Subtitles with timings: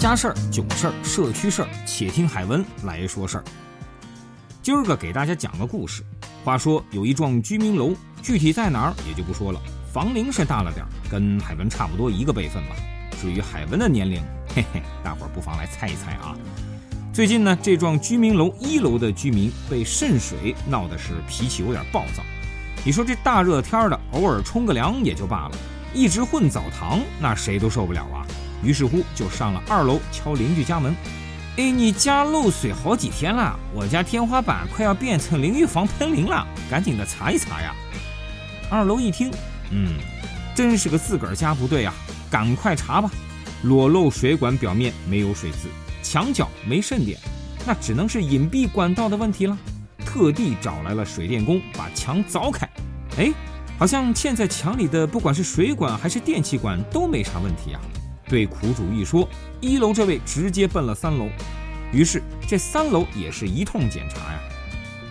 [0.00, 3.44] 家事儿、囧事儿、社区事儿，且听海文来说事儿。
[4.62, 6.02] 今儿个给大家讲个故事。
[6.42, 7.92] 话说有一幢居民楼，
[8.22, 9.60] 具体在哪儿也就不说了。
[9.92, 12.74] 房龄是大了点儿，跟海文差不多一个辈分吧。
[13.20, 14.22] 至于海文的年龄，
[14.54, 16.34] 嘿嘿，大伙儿不妨来猜一猜啊。
[17.12, 22.22] 最近呢，这幢居民楼一楼的居民被渗水闹得是脾气有点暴躁。
[22.82, 25.58] 你说这大热天的，偶尔冲个凉也就罢了，
[25.92, 28.24] 一直混澡堂，那谁都受不了啊。
[28.62, 30.94] 于是乎，就上了二楼敲邻居家门。
[31.56, 37.74] 哎，你家漏水好几天了，我家天花板快要变成淋浴房喷淋了，赶紧的擦一擦呀！
[38.70, 39.30] 二楼一听，
[39.70, 39.94] 嗯，
[40.54, 41.92] 真是个自个儿家不对啊，
[42.30, 43.10] 赶快查吧。
[43.64, 45.68] 裸露水管表面没有水渍，
[46.02, 47.18] 墙角没渗点，
[47.66, 49.58] 那只能是隐蔽管道的问题了。
[50.06, 52.66] 特地找来了水电工把墙凿开，
[53.18, 53.30] 哎，
[53.78, 57.80] 好像嵌在墙里的不管是水管还是电气管都没啥问题啊。
[58.30, 59.28] 对苦主一说，
[59.60, 61.28] 一楼这位直接奔了三楼，
[61.92, 64.40] 于是这三楼也是一通检查呀。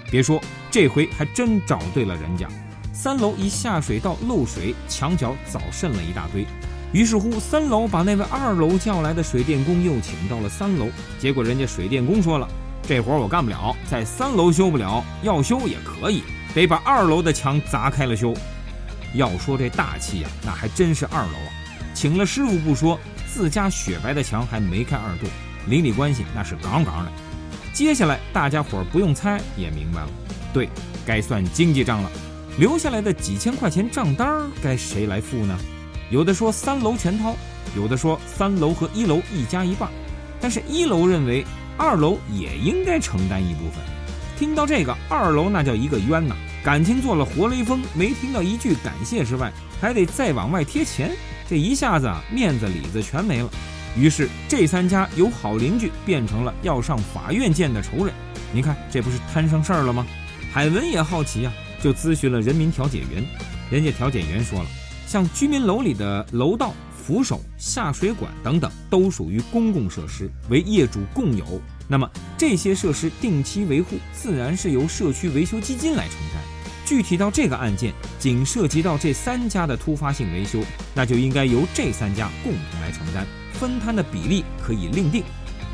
[0.09, 2.47] 别说这回还真找对了人家，
[2.93, 6.45] 三楼一下水道漏水，墙角早渗了一大堆。
[6.93, 10.87] 于是乎，三楼把那位二楼叫来的水电工又请到了三楼，
[11.19, 12.47] 结果人家水电工说了，
[12.87, 16.23] 这活我干不了，在三楼修不了，要修也可以，
[16.55, 18.33] 得把二楼的墙砸开了修。
[19.13, 21.51] 要说这大气呀，那还真是二楼啊。
[21.93, 25.27] 请了师傅不说，自家雪白的墙还没开二度，
[25.67, 27.11] 邻里关系那是杠杠的。
[27.73, 30.09] 接下来大家伙不用猜也明白了，
[30.53, 30.69] 对，
[31.05, 32.11] 该算经济账了。
[32.57, 34.27] 留下来的几千块钱账单
[34.61, 35.57] 该谁来付呢？
[36.09, 37.35] 有的说三楼全掏，
[37.75, 39.89] 有的说三楼和一楼一家一半。
[40.41, 41.45] 但是一楼认为
[41.77, 43.83] 二楼也应该承担一部分。
[44.37, 46.35] 听到这个，二楼那叫一个冤呐！
[46.63, 51.11] 感情做了活雷锋，没听到一句感谢之外，还得再往外贴钱。
[51.49, 53.49] 这一下子啊，面子里子全没了。
[53.97, 58.13] 于是这三家由好邻居变成了要上法院见的仇人。
[58.53, 60.05] 您看，这不是摊上事儿了吗？
[60.53, 61.51] 海文也好奇呀，
[61.81, 63.25] 就咨询了人民调解员。
[63.71, 64.69] 人家调解员说了，
[65.07, 71.59] 像居民楼里的楼道、扶手、下水管等等，都属于公共设施，为业主共有。
[71.87, 72.07] 那么
[72.37, 76.43] 这些设施定期维护，自然是由社区维修基金来承担。
[76.89, 80.59] 具体到这个案件，仅涉及到这三家的突发性维修，
[80.95, 85.23] 那就应该由这三家共同来承担，分摊的比例可以另定。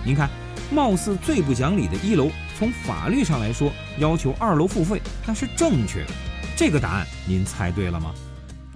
[0.03, 0.29] 您看，
[0.69, 6.11] 貌似最不讲理的一楼，从法律上来说要求二楼付费，那是正确的。
[6.57, 8.13] 这个答案您猜对了吗？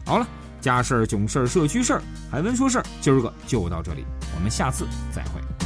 [0.05, 0.25] 好了，
[0.61, 2.01] 家事儿、囧事儿、社区事儿，
[2.31, 5.58] 海文说事儿，今儿个就到这里，我们下次再会。